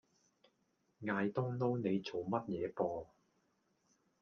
[1.03, 3.07] 挨冬撈你做乜嘢啵